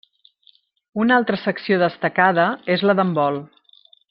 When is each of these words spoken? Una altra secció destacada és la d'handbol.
Una 1.03 1.19
altra 1.21 1.39
secció 1.43 1.79
destacada 1.83 2.47
és 2.77 2.87
la 2.89 2.97
d'handbol. 3.03 3.43